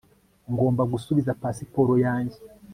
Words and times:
ngomba 0.51 0.83
gusubiza 0.91 1.37
pasiporo 1.41 1.93
yanjye 2.05 2.37